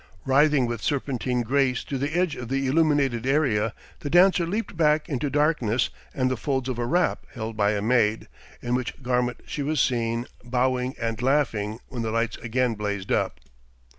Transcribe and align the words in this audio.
Writhing 0.25 0.65
with 0.65 0.81
serpentine 0.81 1.43
grace 1.43 1.83
to 1.83 1.99
the 1.99 2.17
edge 2.17 2.35
of 2.35 2.49
the 2.49 2.65
illuminated 2.65 3.27
area, 3.27 3.71
the 3.99 4.09
dancer 4.09 4.47
leaped 4.47 4.75
back 4.75 5.07
into 5.07 5.29
darkness 5.29 5.91
and 6.11 6.31
the 6.31 6.35
folds 6.35 6.67
of 6.67 6.79
a 6.79 6.87
wrap 6.87 7.27
held 7.35 7.55
by 7.55 7.73
a 7.73 7.83
maid, 7.83 8.27
in 8.63 8.73
which 8.73 9.03
garment 9.03 9.41
she 9.45 9.61
was 9.61 9.79
seen, 9.79 10.25
bowing 10.43 10.95
and 10.99 11.21
laughing, 11.21 11.77
when 11.87 12.01
the 12.01 12.09
lights 12.09 12.37
again 12.37 12.73
blazed 12.73 13.11
up. 13.11 13.41